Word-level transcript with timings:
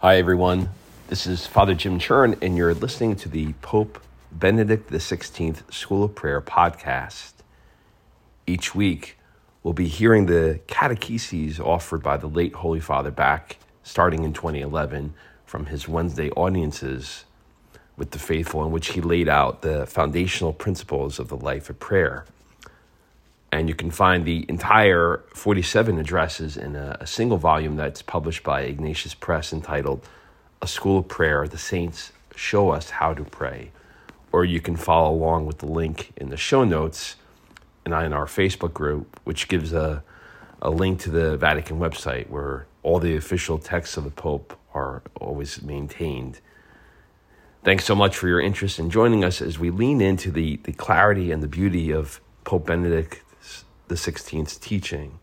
Hi, 0.00 0.18
everyone. 0.18 0.68
This 1.08 1.26
is 1.26 1.48
Father 1.48 1.74
Jim 1.74 1.98
Chern, 1.98 2.40
and 2.40 2.56
you're 2.56 2.72
listening 2.72 3.16
to 3.16 3.28
the 3.28 3.52
Pope 3.54 4.00
Benedict 4.30 4.92
XVI 4.92 5.74
School 5.74 6.04
of 6.04 6.14
Prayer 6.14 6.40
podcast. 6.40 7.32
Each 8.46 8.76
week, 8.76 9.18
we'll 9.64 9.74
be 9.74 9.88
hearing 9.88 10.26
the 10.26 10.60
catecheses 10.68 11.58
offered 11.58 12.00
by 12.00 12.16
the 12.16 12.28
late 12.28 12.54
Holy 12.54 12.78
Father 12.78 13.10
back 13.10 13.56
starting 13.82 14.22
in 14.22 14.32
2011 14.32 15.14
from 15.44 15.66
his 15.66 15.88
Wednesday 15.88 16.30
audiences 16.30 17.24
with 17.96 18.12
the 18.12 18.20
faithful, 18.20 18.64
in 18.64 18.70
which 18.70 18.90
he 18.90 19.00
laid 19.00 19.28
out 19.28 19.62
the 19.62 19.84
foundational 19.84 20.52
principles 20.52 21.18
of 21.18 21.26
the 21.26 21.36
life 21.36 21.68
of 21.68 21.80
prayer. 21.80 22.24
And 23.50 23.68
you 23.68 23.74
can 23.74 23.90
find 23.90 24.24
the 24.24 24.44
entire 24.48 25.24
47 25.34 25.98
addresses 25.98 26.56
in 26.56 26.76
a, 26.76 26.98
a, 27.00 27.06
single 27.06 27.38
volume 27.38 27.76
that's 27.76 28.02
published 28.02 28.44
by 28.44 28.62
Ignatius 28.62 29.14
Press 29.14 29.52
entitled 29.52 30.06
A 30.60 30.66
School 30.66 30.98
of 30.98 31.08
Prayer 31.08 31.48
The 31.48 31.58
Saints 31.58 32.12
Show 32.36 32.70
Us 32.70 32.90
How 32.90 33.14
to 33.14 33.24
Pray. 33.24 33.70
Or 34.32 34.44
you 34.44 34.60
can 34.60 34.76
follow 34.76 35.14
along 35.14 35.46
with 35.46 35.58
the 35.58 35.66
link 35.66 36.12
in 36.16 36.28
the 36.28 36.36
show 36.36 36.64
notes 36.64 37.16
and 37.86 37.94
in 37.94 38.12
our 38.12 38.26
Facebook 38.26 38.74
group, 38.74 39.18
which 39.24 39.48
gives 39.48 39.72
a, 39.72 40.02
a 40.60 40.68
link 40.68 41.00
to 41.00 41.10
the 41.10 41.38
Vatican 41.38 41.78
website 41.78 42.28
where 42.28 42.66
all 42.82 42.98
the 42.98 43.16
official 43.16 43.58
texts 43.58 43.96
of 43.96 44.04
the 44.04 44.10
Pope 44.10 44.58
are 44.74 45.02
always 45.20 45.62
maintained. 45.62 46.40
Thanks 47.64 47.84
so 47.84 47.94
much 47.94 48.16
for 48.16 48.28
your 48.28 48.40
interest 48.40 48.78
in 48.78 48.90
joining 48.90 49.24
us 49.24 49.40
as 49.40 49.58
we 49.58 49.70
lean 49.70 50.00
into 50.00 50.30
the, 50.30 50.56
the 50.64 50.72
clarity 50.72 51.32
and 51.32 51.42
the 51.42 51.48
beauty 51.48 51.90
of 51.90 52.20
Pope 52.44 52.66
Benedict 52.66 53.22
the 53.88 53.94
16th 53.94 54.60
teaching. 54.60 55.18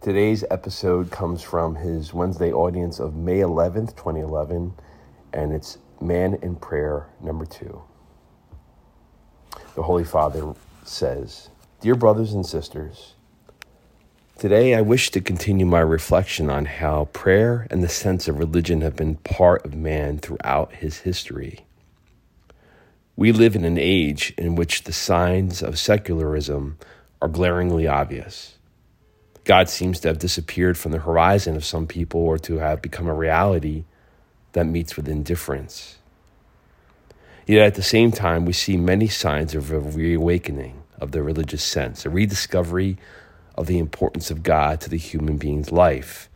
Today's 0.00 0.44
episode 0.50 1.10
comes 1.10 1.42
from 1.42 1.74
his 1.74 2.14
Wednesday 2.14 2.50
audience 2.50 2.98
of 2.98 3.14
May 3.14 3.40
11th, 3.40 3.94
2011, 3.96 4.72
and 5.34 5.52
it's 5.52 5.76
Man 6.00 6.38
in 6.40 6.56
Prayer 6.56 7.06
number 7.20 7.44
two. 7.44 7.82
The 9.74 9.82
Holy 9.82 10.04
Father 10.04 10.54
says, 10.84 11.50
Dear 11.82 11.96
brothers 11.96 12.32
and 12.32 12.46
sisters, 12.46 13.12
today 14.38 14.74
I 14.74 14.80
wish 14.80 15.10
to 15.10 15.20
continue 15.20 15.66
my 15.66 15.80
reflection 15.80 16.48
on 16.48 16.64
how 16.64 17.10
prayer 17.12 17.66
and 17.70 17.84
the 17.84 17.88
sense 17.90 18.26
of 18.26 18.38
religion 18.38 18.80
have 18.80 18.96
been 18.96 19.16
part 19.16 19.66
of 19.66 19.74
man 19.74 20.16
throughout 20.16 20.72
his 20.76 21.00
history. 21.00 21.65
We 23.16 23.32
live 23.32 23.56
in 23.56 23.64
an 23.64 23.78
age 23.78 24.34
in 24.36 24.56
which 24.56 24.84
the 24.84 24.92
signs 24.92 25.62
of 25.62 25.78
secularism 25.78 26.78
are 27.22 27.28
glaringly 27.28 27.86
obvious. 27.86 28.58
God 29.44 29.70
seems 29.70 30.00
to 30.00 30.08
have 30.08 30.18
disappeared 30.18 30.76
from 30.76 30.92
the 30.92 30.98
horizon 30.98 31.56
of 31.56 31.64
some 31.64 31.86
people 31.86 32.20
or 32.20 32.36
to 32.38 32.58
have 32.58 32.82
become 32.82 33.06
a 33.06 33.14
reality 33.14 33.84
that 34.52 34.66
meets 34.66 34.96
with 34.96 35.08
indifference. 35.08 35.96
Yet 37.46 37.64
at 37.64 37.74
the 37.76 37.82
same 37.82 38.12
time, 38.12 38.44
we 38.44 38.52
see 38.52 38.76
many 38.76 39.08
signs 39.08 39.54
of 39.54 39.70
a 39.70 39.78
reawakening 39.78 40.82
of 41.00 41.12
the 41.12 41.22
religious 41.22 41.62
sense, 41.62 42.04
a 42.04 42.10
rediscovery 42.10 42.98
of 43.54 43.66
the 43.66 43.78
importance 43.78 44.30
of 44.30 44.42
God 44.42 44.80
to 44.82 44.90
the 44.90 44.98
human 44.98 45.38
being's 45.38 45.72
life, 45.72 46.28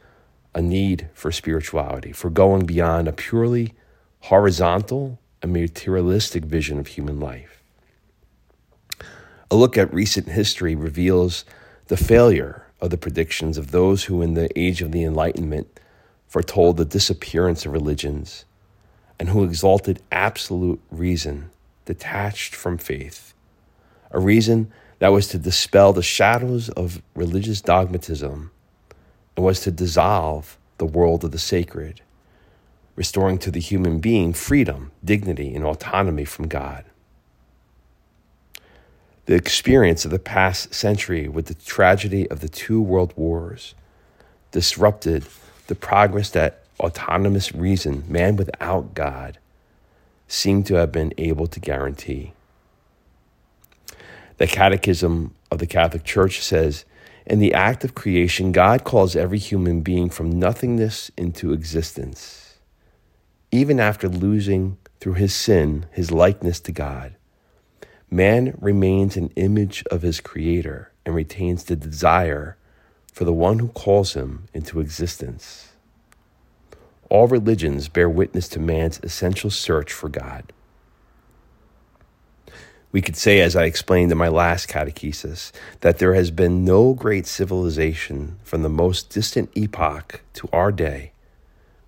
a 0.55 0.63
need 0.63 1.09
for 1.13 1.31
spirituality, 1.31 2.13
for 2.13 2.31
going 2.31 2.65
beyond 2.65 3.07
a 3.07 3.13
purely 3.13 3.75
horizontal 4.21 5.19
a 5.43 5.47
materialistic 5.47 6.45
vision 6.45 6.79
of 6.79 6.89
human 6.89 7.19
life. 7.19 7.63
A 9.51 9.57
look 9.57 9.77
at 9.77 9.93
recent 9.93 10.29
history 10.29 10.75
reveals 10.75 11.45
the 11.89 11.97
failure 11.97 12.67
of 12.81 12.91
the 12.91 12.99
predictions 12.99 13.59
of 13.59 13.71
those 13.71 14.05
who, 14.05 14.23
in 14.23 14.35
the 14.35 14.49
age 14.59 14.83
of 14.83 14.93
the 14.93 15.03
Enlightenment, 15.03 15.81
foretold 16.29 16.77
the 16.77 16.85
disappearance 16.85 17.67
of 17.67 17.73
religions 17.73 18.45
and 19.19 19.31
who 19.31 19.45
exalted 19.45 20.03
absolute 20.13 20.81
reason 20.91 21.51
detached 21.85 22.55
from 22.55 22.79
faith, 22.79 23.35
a 24.13 24.21
reason 24.21 24.71
that 25.01 25.09
was 25.09 25.27
to 25.29 25.39
dispel 25.39 25.93
the 25.93 26.03
shadows 26.03 26.69
of 26.71 27.03
religious 27.15 27.61
dogmatism 27.61 28.51
and 29.37 29.45
was 29.45 29.61
to 29.61 29.71
dissolve 29.71 30.57
the 30.79 30.87
world 30.87 31.25
of 31.25 31.33
the 31.33 31.39
sacred 31.39 32.01
restoring 33.01 33.39
to 33.39 33.51
the 33.51 33.61
human 33.61 33.99
being 33.99 34.31
freedom, 34.31 34.93
dignity, 35.03 35.55
and 35.55 35.65
autonomy 35.65 36.27
from 36.27 36.47
God. 36.47 36.85
The 39.25 39.35
experience 39.35 40.05
of 40.05 40.11
the 40.11 40.19
past 40.19 40.75
century 40.75 41.27
with 41.27 41.47
the 41.47 41.55
tragedy 41.55 42.31
of 42.31 42.41
the 42.41 42.49
two 42.51 42.83
world 42.83 43.15
wars 43.17 43.75
disrupted 44.51 45.25
the 45.67 45.75
progress 45.75 46.29
that 46.33 46.63
autonomous 46.79 47.55
reason, 47.55 48.05
man 48.07 48.37
without 48.37 48.93
God, 48.93 49.39
seemed 50.29 50.67
to 50.67 50.75
have 50.75 50.93
been 50.93 51.15
able 51.17 51.47
to 51.47 51.59
guarantee. 51.59 52.35
The 54.37 54.47
Catechism 54.47 55.35
of 55.51 55.59
the 55.59 55.67
Catholic 55.67 56.05
Church 56.05 56.43
says 56.43 56.85
In 57.25 57.39
the 57.39 57.55
act 57.55 57.83
of 57.83 57.95
creation, 57.95 58.53
God 58.53 58.85
calls 58.85 59.17
every 59.17 59.39
human 59.39 59.81
being 59.81 60.11
from 60.11 60.39
nothingness 60.39 61.11
into 61.17 61.55
existence 61.55 62.50
even 63.53 63.81
after 63.81 64.09
losing 64.09 64.79
through 65.01 65.15
his 65.15 65.35
sin 65.35 65.87
his 65.93 66.11
likeness 66.11 66.61
to 66.61 66.73
God, 66.73 67.15
man 68.11 68.55
remains 68.61 69.17
an 69.17 69.31
image 69.37 69.85
of 69.91 70.03
his 70.03 70.21
Creator 70.21 70.93
and 71.05 71.15
retains 71.15 71.65
the 71.65 71.77
desire 71.77 72.57
for 73.13 73.25
the 73.25 73.33
one 73.33 73.59
who 73.59 73.69
calls 73.69 74.15
him 74.15 74.49
into 74.55 74.81
existence. 74.81 75.73
All 77.09 77.27
religions 77.27 77.89
bear 77.89 78.09
witness 78.09 78.47
to 78.51 78.61
man's 78.61 79.01
essential 79.03 79.51
search 79.51 79.93
for 79.93 80.09
God. 80.09 80.53
We 82.93 83.03
could 83.03 83.17
say, 83.17 83.41
as 83.41 83.55
I 83.55 83.65
explained 83.65 84.11
in 84.11 84.19
my 84.19 84.29
last 84.29 84.69
catechesis, 84.69 85.53
that 85.81 85.99
there 85.99 86.15
has 86.15 86.31
been 86.31 86.65
no 86.65 86.93
great 86.93 87.27
civilization 87.27 88.39
from 88.43 88.63
the 88.63 88.69
most 88.69 89.11
distant 89.11 89.51
epoch 89.57 90.23
to 90.35 90.49
our 90.53 90.73
day 90.73 91.13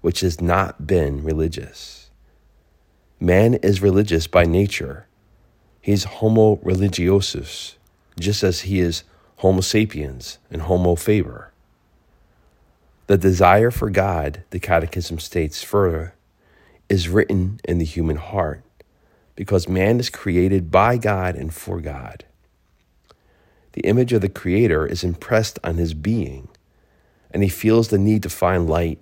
which 0.02 0.20
has 0.20 0.40
not 0.40 0.86
been 0.86 1.24
religious. 1.24 2.10
Man 3.18 3.54
is 3.54 3.80
religious 3.80 4.26
by 4.26 4.44
nature. 4.44 5.06
He's 5.80 6.04
homo 6.04 6.56
religiosus, 6.56 7.76
just 8.18 8.42
as 8.42 8.62
he 8.62 8.80
is 8.80 9.04
homo 9.36 9.60
sapiens 9.60 10.38
and 10.50 10.62
homo 10.62 10.96
faber. 10.96 11.52
The 13.06 13.16
desire 13.16 13.70
for 13.70 13.90
God, 13.90 14.42
the 14.50 14.60
Catechism 14.60 15.18
states 15.18 15.62
further, 15.62 16.14
is 16.88 17.08
written 17.08 17.60
in 17.64 17.78
the 17.78 17.84
human 17.84 18.16
heart 18.16 18.62
because 19.36 19.68
man 19.68 19.98
is 19.98 20.10
created 20.10 20.70
by 20.70 20.96
God 20.96 21.36
and 21.36 21.54
for 21.54 21.80
God. 21.80 22.24
The 23.72 23.82
image 23.82 24.12
of 24.12 24.20
the 24.20 24.28
Creator 24.28 24.86
is 24.86 25.02
impressed 25.02 25.58
on 25.64 25.76
his 25.76 25.94
being, 25.94 26.48
and 27.30 27.42
he 27.42 27.48
feels 27.48 27.88
the 27.88 27.98
need 27.98 28.22
to 28.24 28.28
find 28.28 28.68
light 28.68 28.98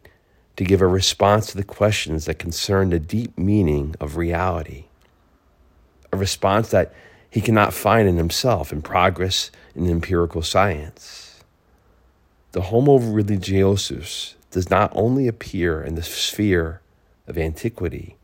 to 0.61 0.65
give 0.65 0.83
a 0.83 0.87
response 0.87 1.47
to 1.47 1.57
the 1.57 1.65
questions 1.65 2.27
that 2.27 2.39
concern 2.39 2.91
the 2.91 2.99
deep 2.99 3.39
meaning 3.39 3.95
of 3.99 4.19
reality. 4.19 4.85
A 6.13 6.19
response 6.19 6.69
that 6.69 6.93
he 7.31 7.41
cannot 7.41 7.73
find 7.73 8.07
in 8.07 8.19
himself 8.19 8.71
in 8.71 8.83
progress 8.83 9.51
in 9.75 9.89
empirical 9.89 10.43
science. 10.43 11.43
The 12.53 12.61
Homo 12.61 12.99
religiosus 12.99 14.35
does 14.51 14.69
not 14.69 14.93
only 14.95 15.27
appear 15.27 15.83
in 15.83 15.95
the 15.95 16.03
sphere 16.03 16.83
of 17.27 17.39
antiquity, 17.39 18.19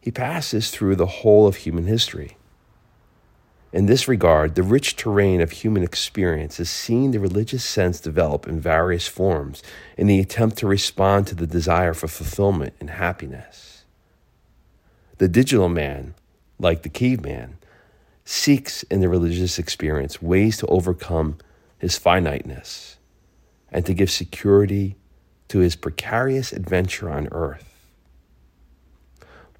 he 0.00 0.10
passes 0.10 0.70
through 0.70 0.96
the 0.96 1.20
whole 1.20 1.46
of 1.46 1.56
human 1.56 1.84
history. 1.84 2.37
In 3.70 3.84
this 3.84 4.08
regard, 4.08 4.54
the 4.54 4.62
rich 4.62 4.96
terrain 4.96 5.42
of 5.42 5.50
human 5.50 5.82
experience 5.82 6.56
has 6.56 6.70
seen 6.70 7.10
the 7.10 7.20
religious 7.20 7.64
sense 7.64 8.00
develop 8.00 8.48
in 8.48 8.60
various 8.60 9.06
forms 9.06 9.62
in 9.98 10.06
the 10.06 10.20
attempt 10.20 10.56
to 10.58 10.66
respond 10.66 11.26
to 11.26 11.34
the 11.34 11.46
desire 11.46 11.92
for 11.92 12.08
fulfillment 12.08 12.72
and 12.80 12.88
happiness. 12.88 13.84
The 15.18 15.28
digital 15.28 15.68
man, 15.68 16.14
like 16.58 16.82
the 16.82 16.88
caveman, 16.88 17.58
seeks 18.24 18.84
in 18.84 19.00
the 19.00 19.08
religious 19.08 19.58
experience 19.58 20.22
ways 20.22 20.56
to 20.58 20.66
overcome 20.68 21.36
his 21.78 21.98
finiteness 21.98 22.96
and 23.70 23.84
to 23.84 23.92
give 23.92 24.10
security 24.10 24.96
to 25.48 25.58
his 25.58 25.76
precarious 25.76 26.52
adventure 26.52 27.10
on 27.10 27.28
earth. 27.32 27.86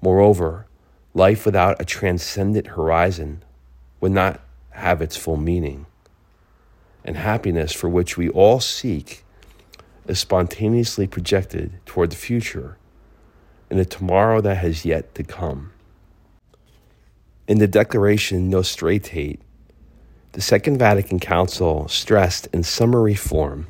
Moreover, 0.01 0.65
life 1.13 1.45
without 1.45 1.79
a 1.79 1.85
transcendent 1.85 2.67
horizon 2.67 3.43
would 3.99 4.11
not 4.11 4.41
have 4.71 5.01
its 5.01 5.17
full 5.17 5.37
meaning. 5.37 5.85
And 7.03 7.17
happiness, 7.17 7.73
for 7.73 7.89
which 7.89 8.17
we 8.17 8.29
all 8.29 8.59
seek, 8.59 9.23
is 10.07 10.19
spontaneously 10.19 11.07
projected 11.07 11.79
toward 11.85 12.11
the 12.11 12.15
future 12.15 12.77
and 13.69 13.79
the 13.79 13.85
tomorrow 13.85 14.41
that 14.41 14.57
has 14.57 14.85
yet 14.85 15.13
to 15.15 15.23
come. 15.23 15.71
In 17.47 17.59
the 17.59 17.67
Declaration 17.67 18.49
Nostra 18.49 18.93
Aetate, 18.93 19.39
the 20.33 20.41
Second 20.41 20.77
Vatican 20.77 21.19
Council 21.19 21.87
stressed 21.87 22.47
in 22.53 22.63
summary 22.63 23.15
form 23.15 23.67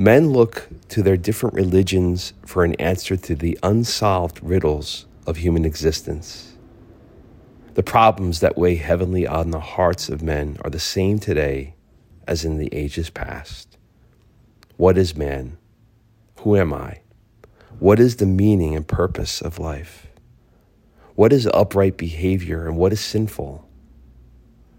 Men 0.00 0.30
look 0.30 0.66
to 0.88 1.02
their 1.02 1.18
different 1.18 1.54
religions 1.54 2.32
for 2.46 2.64
an 2.64 2.74
answer 2.76 3.18
to 3.18 3.34
the 3.34 3.58
unsolved 3.62 4.42
riddles 4.42 5.04
of 5.26 5.36
human 5.36 5.66
existence. 5.66 6.49
The 7.74 7.82
problems 7.84 8.40
that 8.40 8.58
weigh 8.58 8.74
heavily 8.76 9.28
on 9.28 9.52
the 9.52 9.60
hearts 9.60 10.08
of 10.08 10.22
men 10.22 10.58
are 10.64 10.70
the 10.70 10.80
same 10.80 11.20
today 11.20 11.74
as 12.26 12.44
in 12.44 12.58
the 12.58 12.72
ages 12.74 13.10
past. 13.10 13.78
What 14.76 14.98
is 14.98 15.16
man? 15.16 15.56
Who 16.40 16.56
am 16.56 16.74
I? 16.74 17.00
What 17.78 18.00
is 18.00 18.16
the 18.16 18.26
meaning 18.26 18.74
and 18.74 18.86
purpose 18.86 19.40
of 19.40 19.60
life? 19.60 20.08
What 21.14 21.32
is 21.32 21.46
upright 21.54 21.96
behavior 21.96 22.66
and 22.66 22.76
what 22.76 22.92
is 22.92 23.00
sinful? 23.00 23.68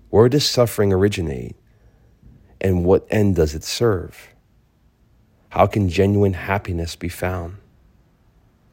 Where 0.10 0.28
does 0.28 0.48
suffering 0.50 0.92
originate? 0.92 1.56
And 2.60 2.84
what 2.84 3.08
end 3.10 3.38
does 3.38 3.56
it 3.56 3.64
serve? 3.64 4.36
How 5.50 5.66
can 5.66 5.88
genuine 5.88 6.34
happiness 6.34 6.96
be 6.98 7.10
found? 7.10 7.58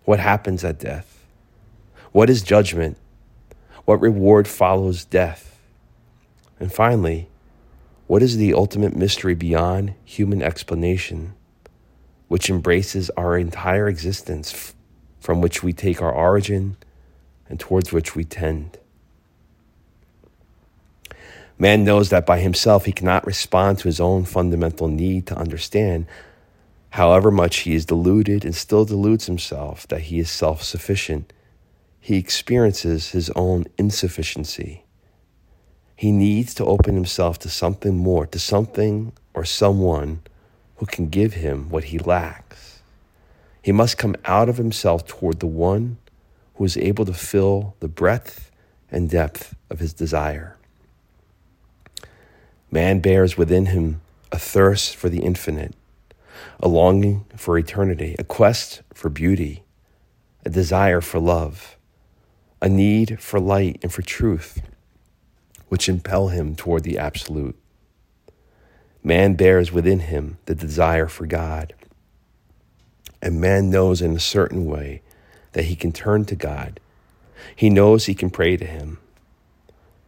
What 0.05 0.19
happens 0.19 0.65
at 0.65 0.81
death? 0.81 1.25
What 2.11 2.29
is 2.29 2.43
judgment? 2.43 2.97
What 3.89 4.03
reward 4.03 4.47
follows 4.47 5.07
death? 5.07 5.59
And 6.61 6.71
finally, 6.71 7.31
what 8.07 8.23
is 8.23 8.37
the 8.37 8.53
ultimate 8.53 8.95
mystery 8.95 9.35
beyond 9.35 9.95
human 10.05 10.43
explanation, 10.43 11.33
which 12.29 12.51
embraces 12.51 13.09
our 13.17 13.39
entire 13.39 13.89
existence, 13.89 14.75
from 15.21 15.41
which 15.41 15.63
we 15.63 15.73
take 15.73 16.03
our 16.03 16.13
origin 16.13 16.77
and 17.49 17.59
towards 17.59 17.91
which 17.91 18.15
we 18.15 18.25
tend? 18.25 18.77
Man 21.59 21.83
knows 21.83 22.11
that 22.11 22.27
by 22.27 22.41
himself 22.41 22.85
he 22.85 22.93
cannot 22.93 23.25
respond 23.27 23.79
to 23.79 23.89
his 23.89 24.01
own 24.01 24.27
fundamental 24.27 24.89
need 24.89 25.27
to 25.29 25.35
understand 25.35 26.07
However 26.91 27.31
much 27.31 27.59
he 27.59 27.75
is 27.75 27.85
deluded 27.85 28.45
and 28.45 28.55
still 28.55 28.85
deludes 28.85 29.27
himself 29.27 29.87
that 29.89 30.03
he 30.03 30.19
is 30.19 30.31
self 30.31 30.63
sufficient, 30.63 31.33
he 32.09 32.17
experiences 32.17 33.11
his 33.11 33.29
own 33.37 33.67
insufficiency. 33.77 34.83
He 35.95 36.11
needs 36.11 36.55
to 36.55 36.65
open 36.65 36.95
himself 36.95 37.39
to 37.41 37.51
something 37.51 37.99
more, 37.99 38.25
to 38.29 38.39
something 38.39 39.13
or 39.35 39.45
someone 39.45 40.23
who 40.77 40.87
can 40.87 41.11
give 41.11 41.35
him 41.35 41.69
what 41.69 41.85
he 41.85 41.99
lacks. 41.99 42.81
He 43.61 43.73
must 43.73 43.99
come 43.99 44.17
out 44.25 44.49
of 44.49 44.57
himself 44.57 45.07
toward 45.07 45.41
the 45.41 45.47
one 45.47 45.99
who 46.55 46.65
is 46.65 46.79
able 46.79 47.05
to 47.05 47.13
fill 47.13 47.75
the 47.81 47.89
breadth 47.89 48.51
and 48.91 49.11
depth 49.11 49.55
of 49.69 49.79
his 49.79 49.93
desire. 49.93 50.57
Man 52.71 53.01
bears 53.01 53.37
within 53.37 53.67
him 53.67 54.01
a 54.33 54.39
thirst 54.39 54.97
for 54.97 55.11
the 55.11 55.21
infinite 55.21 55.75
a 56.59 56.69
longing 56.69 57.27
for 57.37 57.59
eternity, 57.59 58.17
a 58.19 58.25
quest 58.25 58.81
for 58.95 59.11
beauty, 59.11 59.63
a 60.47 60.49
desire 60.49 61.03
for 61.03 61.19
love, 61.19 61.78
a 62.61 62.69
need 62.69 63.21
for 63.21 63.39
light 63.39 63.79
and 63.83 63.93
for 63.93 64.03
truth, 64.03 64.61
which 65.69 65.89
impel 65.89 66.29
him 66.29 66.57
toward 66.57 66.83
the 66.83 66.99
absolute. 66.99 67.57
Man 69.03 69.35
bears 69.35 69.71
within 69.71 70.01
him 70.01 70.39
the 70.47 70.55
desire 70.55 71.07
for 71.07 71.27
God, 71.27 71.75
and 73.23 73.41
man 73.41 73.71
knows 73.71 74.03
in 74.03 74.15
a 74.15 74.21
certain 74.21 74.67
way 74.67 75.03
that 75.53 75.65
he 75.65 75.77
can 75.77 75.93
turn 75.93 76.25
to 76.27 76.35
God. 76.35 76.81
He 77.55 77.71
knows 77.71 78.07
he 78.07 78.15
can 78.15 78.31
pray 78.31 78.57
to 78.57 78.65
him. 78.65 78.99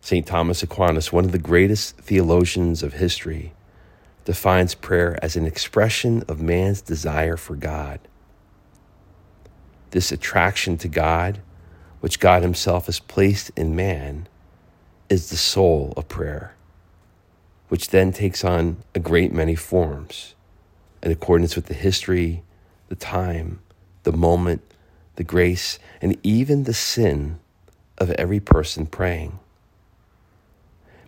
St. 0.00 0.26
Thomas 0.26 0.62
Aquinas, 0.62 1.12
one 1.12 1.25
of 1.25 1.32
the 1.32 1.38
greatest 1.38 1.97
theologians 1.99 2.82
of 2.82 2.94
history, 2.94 3.52
defines 4.25 4.75
prayer 4.75 5.19
as 5.23 5.37
an 5.37 5.47
expression 5.47 6.25
of 6.29 6.41
man's 6.41 6.81
desire 6.81 7.37
for 7.37 7.56
God. 7.56 8.00
This 9.91 10.12
attraction 10.12 10.79
to 10.79 10.88
God, 10.88 11.41
which 12.00 12.20
God 12.20 12.43
Himself 12.43 12.87
has 12.87 12.99
placed 12.99 13.50
in 13.56 13.76
man, 13.76 14.26
is 15.08 15.31
the 15.31 15.37
soul 15.37 15.93
of 15.97 16.08
prayer, 16.08 16.55
which 17.69 17.88
then 17.88 18.12
takes 18.12 18.44
on 18.44 18.79
a 18.94 19.00
great 19.00 19.32
many 19.32 19.55
forms 19.55 20.35
in 21.02 21.11
accordance 21.11 21.56
with 21.56 21.67
the 21.67 21.75
history, 21.75 22.43
the 22.88 22.94
time, 22.94 23.61
the 24.05 24.12
moment, 24.12 24.62
the 25.17 25.25
grace, 25.25 25.79
and 26.00 26.17
even 26.23 26.64
the 26.64 26.75
sin 26.75 27.38
of 27.99 28.11
every 28.12 28.41
person 28.41 28.87
praying. 28.87 29.38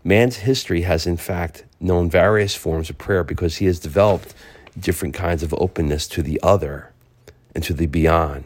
Man's 0.04 0.38
history 0.38 0.82
has, 0.82 1.06
in 1.06 1.16
fact, 1.16 1.64
known 1.80 2.10
various 2.10 2.54
forms 2.54 2.90
of 2.90 2.98
prayer 2.98 3.22
because 3.22 3.56
he 3.56 3.66
has 3.66 3.78
developed 3.78 4.34
different 4.78 5.14
kinds 5.14 5.42
of 5.42 5.54
openness 5.54 6.08
to 6.08 6.22
the 6.22 6.40
other 6.42 6.92
and 7.54 7.62
to 7.64 7.72
the 7.72 7.86
beyond, 7.86 8.44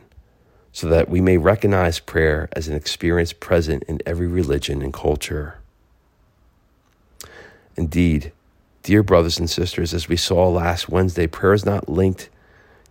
so 0.77 0.91
that 0.91 1.09
we 1.09 1.23
may 1.23 1.39
recognize 1.39 1.99
prayer 1.99 2.51
as 2.53 2.69
an 2.69 2.75
experience 2.75 3.33
present 3.33 3.83
in 3.85 3.99
every 4.05 4.27
religion 4.27 4.83
and 4.83 4.93
culture. 4.93 5.57
Indeed, 7.77 8.31
dear 8.83 9.03
brothers 9.03 9.39
and 9.39 9.49
sisters, 9.49 9.95
as 9.95 10.07
we 10.07 10.19
saw 10.19 10.51
last 10.51 10.91
Wednesday, 10.91 11.27
prayer 11.27 11.55
is 11.55 11.65
not 11.65 11.89
linked 11.89 12.29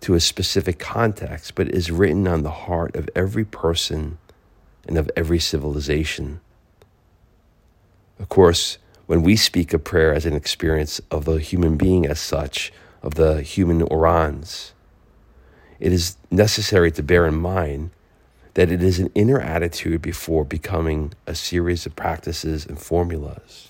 to 0.02 0.16
a 0.16 0.20
specific 0.20 0.80
context, 0.80 1.54
but 1.54 1.70
is 1.70 1.92
written 1.92 2.28
on 2.28 2.42
the 2.42 2.50
heart 2.50 2.96
of 2.96 3.08
every 3.16 3.46
person 3.46 4.18
and 4.88 4.98
of 4.98 5.12
every 5.16 5.38
civilization. 5.38 6.42
Of 8.18 8.30
course, 8.30 8.80
when 9.06 9.22
we 9.22 9.36
speak 9.36 9.76
of 9.76 9.84
prayer 9.84 10.12
as 10.12 10.26
an 10.26 10.34
experience 10.34 11.02
of 11.12 11.26
the 11.26 11.36
human 11.36 11.78
being 11.78 12.08
as 12.08 12.20
such, 12.20 12.74
of 13.04 13.14
the 13.14 13.44
human 13.44 13.84
orans, 13.84 14.74
it 15.80 15.94
is 15.94 16.18
necessary 16.32 16.92
to 16.94 17.04
bear 17.04 17.28
in 17.28 17.36
mind 17.36 17.92
that 18.56 18.72
it 18.72 18.84
is 18.84 19.00
an 19.00 19.12
inner 19.16 19.40
attitude 19.40 20.02
before 20.02 20.46
becoming 20.46 21.14
a 21.28 21.36
series 21.36 21.86
of 21.86 21.96
practices 21.96 22.66
and 22.66 22.80
formulas, 22.80 23.70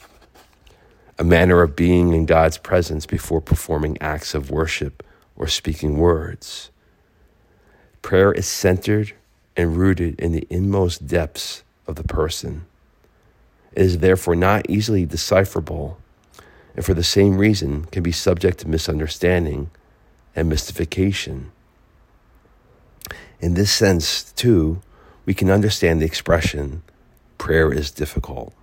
a 1.20 1.24
manner 1.24 1.62
of 1.64 1.76
being 1.76 2.14
in 2.14 2.26
God's 2.26 2.58
presence 2.58 3.06
before 3.06 3.42
performing 3.42 3.98
acts 4.02 4.36
of 4.36 4.52
worship 4.52 5.04
or 5.38 5.48
speaking 5.48 5.98
words. 5.98 6.72
Prayer 8.02 8.32
is 8.34 8.48
centered 8.48 9.14
and 9.58 9.78
rooted 9.78 10.20
in 10.20 10.34
the 10.34 10.48
inmost 10.50 11.08
depths 11.08 11.64
of 11.88 11.96
the 11.96 12.04
person 12.06 12.64
It 13.76 13.84
is 13.84 14.00
therefore 14.00 14.36
not 14.36 14.70
easily 14.70 15.06
decipherable, 15.06 16.00
and 16.76 16.86
for 16.86 16.94
the 16.94 17.04
same 17.04 17.38
reason 17.38 17.86
can 17.86 18.04
be 18.04 18.12
subject 18.14 18.60
to 18.60 18.70
misunderstanding 18.70 19.72
and 20.36 20.50
mystification. 20.50 21.52
In 23.40 23.54
this 23.54 23.72
sense, 23.72 24.32
too, 24.34 24.82
we 25.26 25.34
can 25.34 25.50
understand 25.50 26.02
the 26.02 26.06
expression, 26.06 26.84
prayer 27.38 27.72
is 27.72 27.92
difficult. 27.92 28.54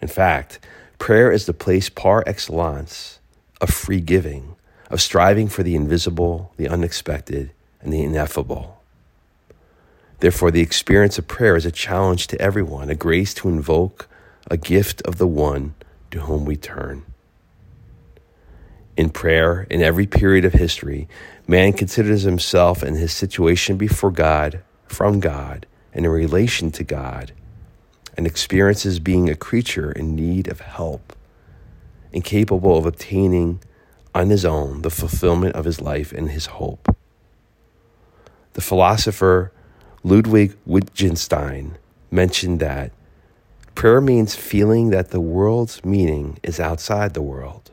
In 0.00 0.08
fact, 0.08 0.58
prayer 0.98 1.30
is 1.30 1.46
the 1.46 1.52
place 1.52 1.88
par 1.88 2.24
excellence 2.26 3.20
of 3.60 3.70
free 3.70 4.00
giving, 4.00 4.56
of 4.90 5.00
striving 5.00 5.48
for 5.48 5.62
the 5.62 5.74
invisible, 5.74 6.52
the 6.56 6.68
unexpected, 6.68 7.52
and 7.80 7.92
the 7.92 8.02
ineffable. 8.02 8.82
Therefore, 10.20 10.50
the 10.50 10.60
experience 10.60 11.18
of 11.18 11.28
prayer 11.28 11.56
is 11.56 11.64
a 11.64 11.70
challenge 11.70 12.26
to 12.28 12.40
everyone, 12.40 12.90
a 12.90 12.94
grace 12.94 13.32
to 13.34 13.48
invoke, 13.48 14.08
a 14.50 14.56
gift 14.56 15.00
of 15.02 15.16
the 15.18 15.26
one 15.26 15.74
to 16.10 16.20
whom 16.20 16.44
we 16.44 16.56
turn. 16.56 17.04
In 19.00 19.08
prayer, 19.08 19.66
in 19.70 19.80
every 19.80 20.06
period 20.06 20.44
of 20.44 20.52
history, 20.52 21.08
man 21.48 21.72
considers 21.72 22.24
himself 22.24 22.82
and 22.82 22.98
his 22.98 23.14
situation 23.14 23.78
before 23.78 24.10
God, 24.10 24.60
from 24.88 25.20
God, 25.20 25.64
and 25.94 26.04
in 26.04 26.10
relation 26.10 26.70
to 26.72 26.84
God, 26.84 27.32
and 28.18 28.26
experiences 28.26 29.00
being 29.00 29.30
a 29.30 29.34
creature 29.34 29.90
in 29.90 30.14
need 30.14 30.48
of 30.48 30.60
help, 30.60 31.16
incapable 32.12 32.76
of 32.76 32.84
obtaining 32.84 33.62
on 34.14 34.28
his 34.28 34.44
own 34.44 34.82
the 34.82 34.90
fulfillment 34.90 35.56
of 35.56 35.64
his 35.64 35.80
life 35.80 36.12
and 36.12 36.32
his 36.32 36.44
hope. 36.60 36.94
The 38.52 38.60
philosopher 38.60 39.50
Ludwig 40.02 40.58
Wittgenstein 40.66 41.78
mentioned 42.10 42.60
that 42.60 42.92
prayer 43.74 44.02
means 44.02 44.34
feeling 44.34 44.90
that 44.90 45.08
the 45.08 45.22
world's 45.22 45.82
meaning 45.86 46.38
is 46.42 46.60
outside 46.60 47.14
the 47.14 47.22
world. 47.22 47.69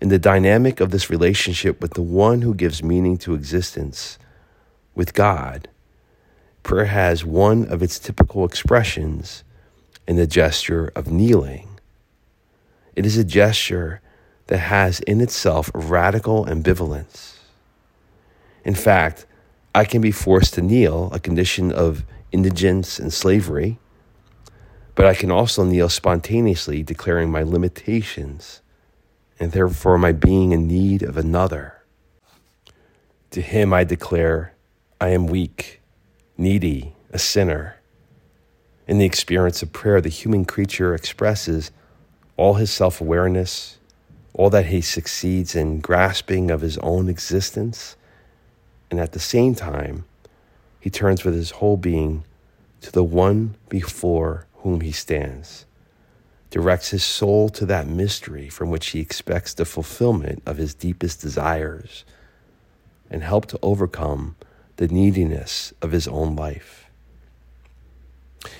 In 0.00 0.08
the 0.08 0.18
dynamic 0.18 0.80
of 0.80 0.90
this 0.90 1.10
relationship 1.10 1.82
with 1.82 1.92
the 1.92 2.02
one 2.02 2.40
who 2.40 2.54
gives 2.54 2.82
meaning 2.82 3.18
to 3.18 3.34
existence, 3.34 4.18
with 4.94 5.12
God, 5.12 5.68
prayer 6.62 6.86
has 6.86 7.24
one 7.24 7.66
of 7.66 7.82
its 7.82 7.98
typical 7.98 8.46
expressions 8.46 9.44
in 10.08 10.16
the 10.16 10.26
gesture 10.26 10.90
of 10.96 11.12
kneeling. 11.12 11.78
It 12.96 13.04
is 13.04 13.18
a 13.18 13.24
gesture 13.24 14.00
that 14.46 14.58
has 14.58 15.00
in 15.00 15.20
itself 15.20 15.70
radical 15.74 16.46
ambivalence. 16.46 17.36
In 18.64 18.74
fact, 18.74 19.26
I 19.74 19.84
can 19.84 20.00
be 20.00 20.10
forced 20.10 20.54
to 20.54 20.62
kneel, 20.62 21.10
a 21.12 21.20
condition 21.20 21.70
of 21.70 22.04
indigence 22.32 22.98
and 22.98 23.12
slavery, 23.12 23.78
but 24.94 25.04
I 25.04 25.14
can 25.14 25.30
also 25.30 25.62
kneel 25.62 25.88
spontaneously, 25.88 26.82
declaring 26.82 27.30
my 27.30 27.42
limitations 27.42 28.62
and 29.40 29.52
therefore 29.52 29.98
my 29.98 30.12
being 30.12 30.52
in 30.52 30.68
need 30.68 31.02
of 31.02 31.16
another. 31.16 31.82
To 33.30 33.40
him 33.40 33.72
I 33.72 33.84
declare, 33.84 34.54
I 35.00 35.08
am 35.08 35.26
weak, 35.26 35.80
needy, 36.36 36.94
a 37.10 37.18
sinner. 37.18 37.76
In 38.86 38.98
the 38.98 39.06
experience 39.06 39.62
of 39.62 39.72
prayer, 39.72 40.00
the 40.00 40.10
human 40.10 40.44
creature 40.44 40.94
expresses 40.94 41.70
all 42.36 42.54
his 42.54 42.70
self 42.70 43.00
awareness, 43.00 43.78
all 44.34 44.50
that 44.50 44.66
he 44.66 44.80
succeeds 44.80 45.56
in 45.56 45.80
grasping 45.80 46.50
of 46.50 46.60
his 46.60 46.76
own 46.78 47.08
existence, 47.08 47.96
and 48.90 49.00
at 49.00 49.12
the 49.12 49.20
same 49.20 49.54
time, 49.54 50.04
he 50.80 50.90
turns 50.90 51.24
with 51.24 51.34
his 51.34 51.52
whole 51.52 51.76
being 51.76 52.24
to 52.80 52.92
the 52.92 53.04
one 53.04 53.54
before 53.68 54.46
whom 54.56 54.80
he 54.80 54.92
stands, 54.92 55.66
directs 56.50 56.90
his 56.90 57.04
soul 57.04 57.48
to 57.48 57.64
that 57.66 57.86
mystery 57.86 58.48
from 58.48 58.70
which 58.70 58.88
he 58.88 59.00
expects 59.00 59.54
the 59.54 59.64
fulfillment 59.64 60.42
of 60.44 60.56
his 60.56 60.74
deepest 60.74 61.20
desires, 61.20 62.04
and 63.10 63.22
help 63.22 63.46
to 63.46 63.58
overcome 63.62 64.36
the 64.76 64.88
neediness 64.88 65.72
of 65.80 65.92
his 65.92 66.08
own 66.08 66.34
life. 66.34 66.88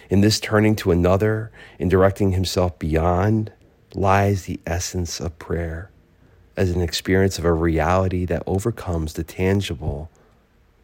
In 0.08 0.20
this 0.20 0.40
turning 0.40 0.76
to 0.76 0.90
another, 0.90 1.50
in 1.78 1.88
directing 1.88 2.32
himself 2.32 2.78
beyond, 2.78 3.52
lies 3.94 4.44
the 4.44 4.60
essence 4.66 5.20
of 5.20 5.38
prayer 5.38 5.90
as 6.56 6.70
an 6.70 6.82
experience 6.82 7.38
of 7.38 7.44
a 7.44 7.52
reality 7.52 8.24
that 8.26 8.42
overcomes 8.46 9.14
the 9.14 9.24
tangible 9.24 10.10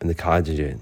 and 0.01 0.09
the 0.09 0.15
contingent. 0.15 0.81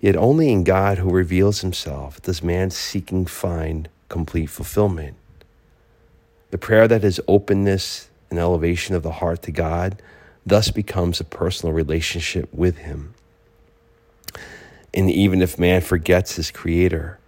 Yet 0.00 0.16
only 0.16 0.52
in 0.52 0.64
God 0.64 0.98
who 0.98 1.08
reveals 1.08 1.62
himself 1.62 2.20
does 2.20 2.42
man 2.42 2.70
seeking 2.70 3.24
find 3.24 3.88
complete 4.14 4.46
fulfillment. 4.46 5.16
The 6.52 6.56
prayer 6.56 6.86
that 6.86 7.02
is 7.02 7.20
openness 7.26 8.08
and 8.30 8.38
elevation 8.38 8.94
of 8.94 9.02
the 9.02 9.10
heart 9.10 9.42
to 9.42 9.50
God 9.50 10.00
thus 10.46 10.70
becomes 10.70 11.18
a 11.18 11.24
personal 11.24 11.72
relationship 11.72 12.48
with 12.54 12.78
him. 12.78 13.14
And 14.94 15.10
even 15.10 15.42
if 15.42 15.58
man 15.58 15.80
forgets 15.80 16.36
his 16.36 16.52
creator, 16.52 17.18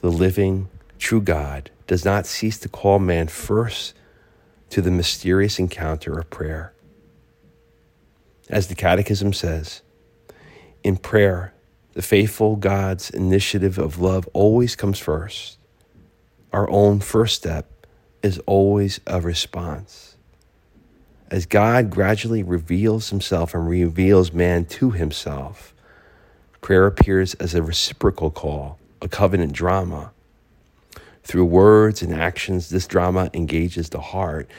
the 0.00 0.10
living, 0.10 0.70
true 0.98 1.20
God 1.20 1.70
does 1.86 2.06
not 2.06 2.24
cease 2.24 2.58
to 2.60 2.70
call 2.70 2.98
man 2.98 3.28
first 3.28 3.92
to 4.70 4.80
the 4.80 4.90
mysterious 4.90 5.58
encounter 5.58 6.18
of 6.18 6.30
prayer. 6.30 6.72
As 8.48 8.68
the 8.68 8.74
Catechism 8.74 9.34
says, 9.34 9.82
in 10.82 10.96
prayer, 10.96 11.52
the 11.92 12.00
faithful 12.00 12.56
God's 12.56 13.10
initiative 13.10 13.76
of 13.76 14.00
love 14.00 14.26
always 14.32 14.74
comes 14.74 14.98
first. 14.98 15.58
Our 16.52 16.68
own 16.70 17.00
first 17.00 17.36
step 17.36 17.66
is 18.22 18.38
always 18.46 19.00
a 19.06 19.20
response. 19.20 20.16
As 21.30 21.46
God 21.46 21.90
gradually 21.90 22.42
reveals 22.42 23.10
himself 23.10 23.54
and 23.54 23.68
reveals 23.68 24.32
man 24.32 24.64
to 24.66 24.90
himself, 24.90 25.74
prayer 26.60 26.86
appears 26.86 27.34
as 27.34 27.54
a 27.54 27.62
reciprocal 27.62 28.30
call, 28.30 28.78
a 29.02 29.08
covenant 29.08 29.52
drama 29.52 30.12
through 31.28 31.44
words 31.44 32.00
and 32.00 32.14
actions, 32.14 32.70
this 32.70 32.86
drama 32.86 33.28
engages 33.34 33.90
the 33.90 34.00
heart. 34.00 34.50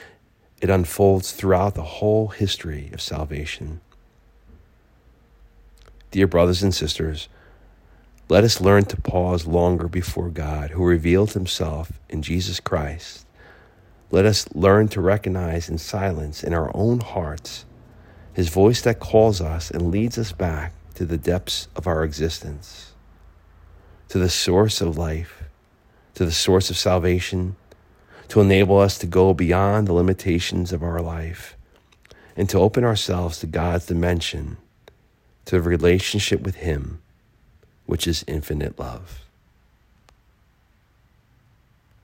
It 0.62 0.69
unfolds 0.69 1.31
throughout 1.31 1.74
the 1.74 1.81
whole 1.81 2.27
history 2.27 2.91
of 2.93 3.01
salvation. 3.01 3.81
Dear 6.12 6.27
brothers 6.27 6.62
and 6.62 6.74
sisters, 6.74 7.27
let 8.29 8.43
us 8.43 8.62
learn 8.62 8.86
to 8.86 9.01
pause 9.01 9.45
longer 9.45 9.88
before 9.88 10.29
God, 10.29 10.71
who 10.71 10.86
revealed 10.86 11.33
himself 11.33 11.91
in 12.07 12.21
Jesus 12.21 12.59
Christ. 12.59 13.25
Let 14.12 14.25
us 14.25 14.48
learn 14.55 14.88
to 14.89 15.01
recognize 15.01 15.69
in 15.69 15.77
silence 15.77 16.43
in 16.43 16.53
our 16.53 16.71
own 16.74 17.01
hearts 17.01 17.65
his 18.33 18.50
voice 18.50 18.81
that 18.81 19.00
calls 19.00 19.41
us 19.41 19.69
and 19.69 19.91
leads 19.91 20.17
us 20.17 20.31
back 20.31 20.74
to 20.95 21.05
the 21.05 21.17
depths 21.17 21.67
of 21.75 21.88
our 21.88 22.03
existence, 22.03 22.93
to 24.07 24.17
the 24.17 24.29
source 24.29 24.79
of 24.79 24.98
life 24.98 25.43
to 26.19 26.25
the 26.25 26.31
source 26.33 26.69
of 26.69 26.77
salvation, 26.77 27.55
to 28.27 28.41
enable 28.41 28.77
us 28.77 28.98
to 28.98 29.07
go 29.07 29.33
beyond 29.33 29.88
the 29.88 29.93
limitations 29.93 30.74
of 30.74 30.83
our 30.83 31.01
life, 31.01 31.55
and 32.36 32.50
to 32.50 32.59
open 32.59 32.83
ourselves 32.83 33.39
to 33.39 33.48
God's 33.48 33.86
dimension, 33.86 34.57
to 35.45 35.55
the 35.55 35.62
relationship 35.62 36.41
with 36.41 36.55
Him, 36.55 37.01
which 37.89 38.05
is 38.05 38.24
infinite 38.27 38.77
love. 38.77 39.28